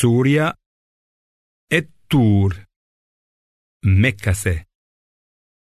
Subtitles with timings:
[0.00, 0.46] Surja
[1.76, 1.78] e
[2.10, 2.50] Tur
[4.02, 4.54] Mekase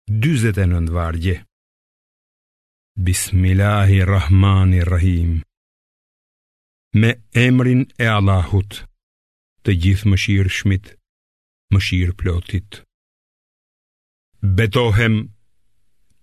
[0.08, 1.36] 29 vargje
[3.06, 5.30] Bismillahirrahmanirrahim
[7.00, 7.10] Me
[7.48, 8.72] emrin e Allahut
[9.64, 10.86] Të gjithë më shirë shmit
[11.72, 12.70] Më shirë plotit
[14.60, 15.14] Betohem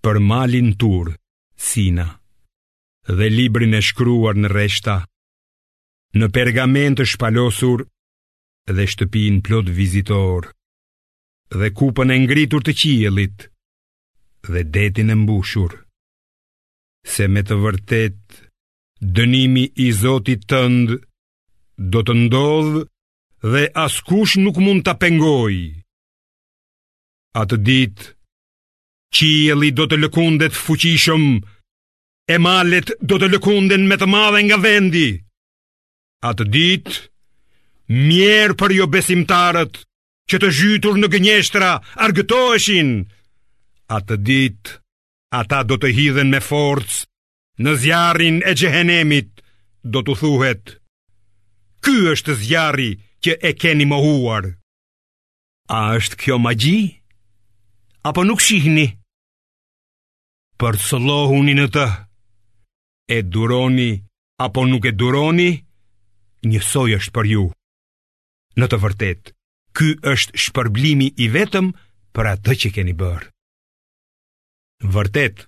[0.06, 1.08] Për malin tur
[1.72, 2.08] Sina
[3.18, 4.96] Dhe librin e shkruar në reshta
[6.18, 7.84] në pergament të shpalosur
[8.74, 10.48] dhe shtëpin plot vizitor
[11.60, 13.48] dhe kupën e ngritur të qielit
[14.52, 15.76] dhe detin e mbushur
[17.14, 18.40] se me të vërtet
[19.18, 20.96] dënimi i Zotit tënd
[21.94, 22.78] do të ndodh
[23.54, 25.54] dhe askush nuk mund ta pengoj
[27.42, 28.08] atë ditë
[29.18, 31.28] qielli do të lëkundet fuqishëm
[32.36, 35.08] e malet do të lëkunden me të madhe nga vendi.
[36.26, 36.88] A të dit,
[37.94, 39.84] mjerë për jo besimtarët
[40.30, 41.72] që të zhytur në gënjeshtra
[42.08, 42.90] argëtoheshin.
[43.96, 44.72] A të dit,
[45.30, 47.06] ata do të hidhen me forcë
[47.64, 49.30] në zjarin e gjehenemit,
[49.84, 50.66] do të thuhet.
[51.86, 52.90] Ky është zjari
[53.24, 54.50] që e keni mohuar.
[55.70, 56.80] A është kjo magji?
[58.10, 58.88] Apo nuk shihni?
[60.58, 61.86] Për sëllohu në të,
[63.16, 63.92] e duroni
[64.44, 65.52] apo nuk e duroni?
[66.46, 67.46] njësoj është për ju.
[68.58, 69.22] Në të vërtet,
[69.78, 71.72] ky është shpërblimi i vetëm
[72.16, 73.30] për atë që keni bërë.
[74.94, 75.46] Vërtet,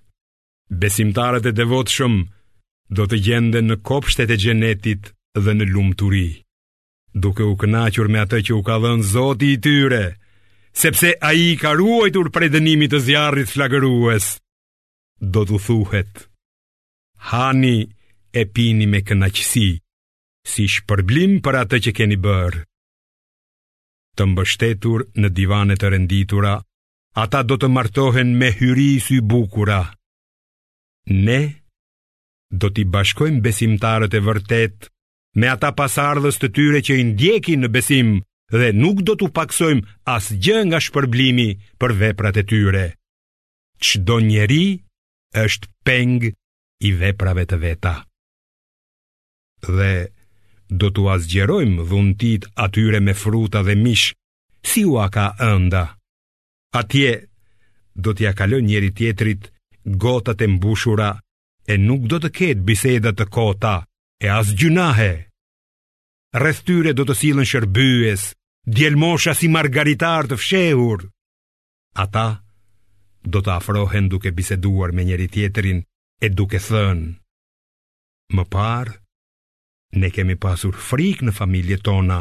[0.70, 2.20] besimtarët e devotshëm
[2.98, 5.12] do të gjenden në kopshtet e xhenetit
[5.46, 6.30] dhe në lumturi,
[7.14, 10.04] duke u kënaqur me atë që u ka dhënë Zoti i tyre,
[10.82, 14.30] sepse ai i ka ruajtur prej dënimit të zjarrit flagërues.
[15.34, 16.14] Do të thuhet:
[17.30, 17.78] Hani
[18.34, 19.68] e pini me kënaqësi
[20.46, 22.62] si shpërblim për atë që keni bërë.
[24.20, 26.54] Të mbështetur në divane të renditura,
[27.24, 29.82] ata do të martohen me hyri i sy bukura.
[31.10, 31.40] Ne
[32.50, 34.88] do t'i bashkojmë besimtarët e vërtet
[35.40, 38.08] me ata pasardhës të tyre që i ndjekin në besim
[38.50, 41.50] dhe nuk do t'u paksojmë as gjë nga shpërblimi
[41.80, 42.86] për veprat e tyre.
[43.80, 44.62] Qdo njeri
[45.44, 46.20] është peng
[46.82, 47.94] i veprave të veta.
[49.70, 49.94] Dhe,
[50.70, 54.14] do të azgjerojmë dhuntit atyre me fruta dhe mish,
[54.62, 55.86] si u a ka ënda.
[56.78, 57.30] Atje,
[57.96, 59.50] do t'ja kalon njeri tjetrit,
[59.86, 61.12] gotat e mbushura,
[61.66, 63.76] e nuk do të ketë bisedat të kota,
[64.22, 65.26] e as gjunahe.
[66.38, 68.34] Rëstyre do të silën shërbyes,
[68.70, 71.08] djelmosha si margaritar të fshehur.
[71.98, 72.46] Ata
[73.26, 75.82] do të afrohen duke biseduar me njeri tjetrin
[76.22, 77.10] e duke thënë.
[78.36, 78.94] Më parë,
[79.92, 82.20] Ne kemi pasur frik në familje tona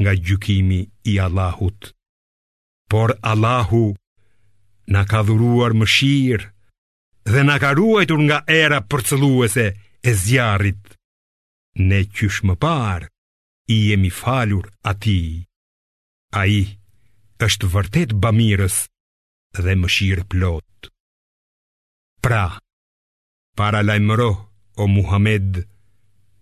[0.00, 0.80] nga gjukimi
[1.12, 1.92] i Allahut
[2.90, 3.84] Por Allahu
[4.94, 6.48] na ka dhuruar më shirë
[7.32, 9.66] dhe na ka ruajtur nga era përcëlluese
[10.08, 10.82] e zjarit
[11.88, 13.06] Ne qysh më parë
[13.74, 15.20] i jemi falur ati
[16.34, 16.62] A i
[17.46, 18.76] është vërtet bamirës
[19.62, 20.90] dhe më shirë plot
[22.26, 22.58] Pra,
[23.56, 24.30] para lajmëro
[24.76, 25.62] o Muhammed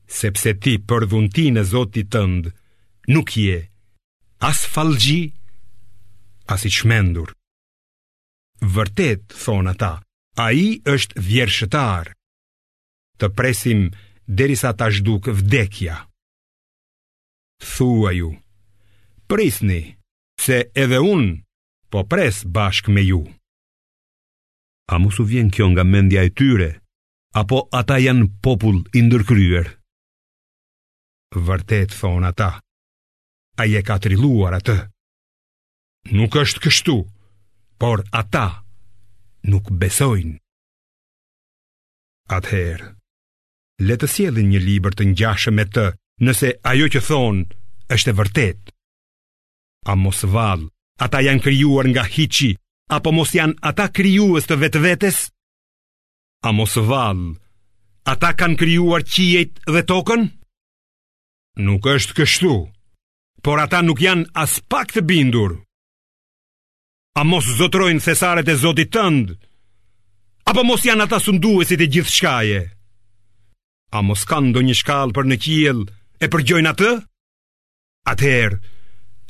[0.07, 2.51] sepse ti për dhuntin e Zotit tënd
[3.09, 3.59] nuk je
[4.45, 5.33] as falgji
[6.51, 7.33] as i çmendur.
[8.65, 10.03] Vërtet thon ata,
[10.41, 12.13] ai është vjershtar.
[13.21, 13.87] Të presim
[14.29, 16.03] derisa ta zhduk vdekja.
[17.65, 18.33] Thua ju,
[19.31, 19.97] prisni,
[20.41, 21.39] se edhe unë
[21.93, 23.23] po pres bashk me ju.
[24.93, 26.71] A mos u vjen kjo nga mendja e tyre,
[27.33, 29.71] apo ata janë popull i ndërkryer?
[31.43, 32.51] vërtet thonë ata.
[33.61, 34.77] A je ka triluar atë?
[36.15, 36.97] Nuk është kështu,
[37.81, 38.47] por ata
[39.51, 40.39] nuk besojnë.
[42.33, 42.89] Atëherë,
[43.85, 45.87] letës sjellin një libër të ngjashëm me të,
[46.25, 47.43] nëse ajo që thonë
[47.95, 48.61] është e vërtet.
[49.93, 50.69] A mos valë,
[51.05, 52.55] ata janë kryuar nga hiqi,
[52.97, 55.11] apo mos janë ata kryuës të vetë
[56.45, 57.37] A mos valë,
[58.13, 60.27] ata kanë kryuar qijet dhe tokën?
[61.61, 62.55] nuk është kështu,
[63.45, 65.59] por ata nuk janë as pak të bindur.
[67.19, 69.37] A mos zotrojnë thesaret e zotit tëndë,
[70.51, 72.61] apo mos janë ata sunduesit e të gjithë shkaje?
[73.95, 75.83] A mos kanë do një shkallë për në kjel
[76.19, 76.91] e përgjojnë atë?
[78.11, 78.59] Atëherë,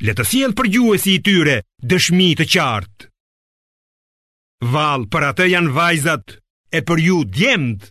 [0.09, 3.09] letësiel përgju e i tyre dëshmi të qartë.
[4.73, 6.39] Valë për atë janë vajzat
[6.75, 7.91] e për ju djemët,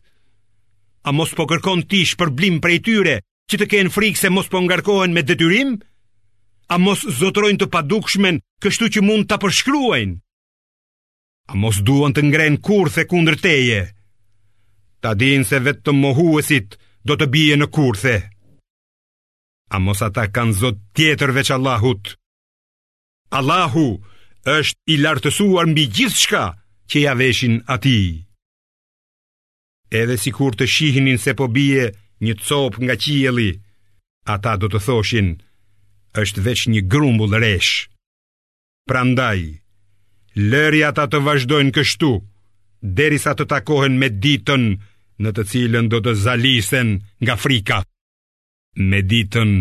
[1.05, 3.15] a mos po kërkon tish për blim për e tyre
[3.51, 5.75] që të kenë frikë se mos po ngarkohen me detyrim?
[6.73, 10.17] A mos zotrojnë të padukshmen kështu që mund të përshkruajnë?
[11.51, 13.81] A mos duon të ngrenë kurthe kundër teje?
[15.03, 18.15] Ta dinë se vetë të mohuesit do të bije në kurthe.
[19.73, 22.13] A mos ata kanë zot tjetër veç Allahut?
[23.33, 23.87] Allahu
[24.53, 26.45] është i lartësuar mbi gjithë shka
[26.89, 28.23] që ja veshin ati.
[29.93, 31.89] Edhe si kur të shihinin se po bije
[32.23, 33.49] një copë nga qieli
[34.33, 35.31] Ata do të thoshin
[36.21, 37.71] është veç një grumbull resh
[38.87, 39.39] Prandaj
[40.51, 42.11] Lëri ata të vazhdojnë kështu
[42.99, 44.63] Deri sa të takohen me ditën
[45.23, 46.93] Në të cilën do të zalisen
[47.25, 47.79] nga frika
[48.91, 49.51] Me ditën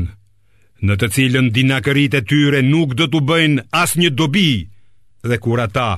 [0.86, 4.48] Në të cilën dinakërit e tyre nuk do të bëjnë as një dobi
[5.30, 5.90] Dhe kur ata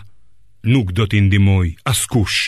[0.73, 2.41] nuk do t'i ndimoj as kush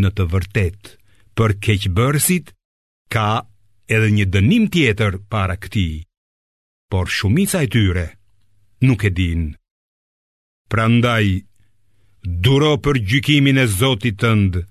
[0.00, 0.99] Në të vërtetë
[1.40, 2.50] për keqëbërësit
[3.14, 3.26] ka
[3.96, 5.88] edhe një dënim tjetër para këti,
[6.92, 8.06] por shumica e tyre
[8.84, 9.46] nuk e din.
[10.70, 11.26] Pra ndaj,
[12.44, 14.62] duro për gjykimin e Zotit tëndë,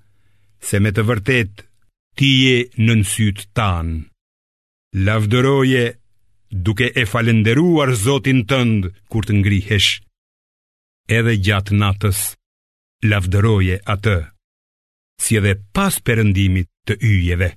[0.66, 1.66] se me të vërtet
[2.18, 3.98] ti je në nësyt tanë.
[5.06, 5.84] Lavdëroje
[6.66, 9.90] duke e falenderuar Zotin tëndë kur të ngrihesh,
[11.18, 12.26] edhe gjatë natës
[13.10, 14.20] lavdëroje atë
[15.20, 17.48] si edhe pas përëndimit të yjeve.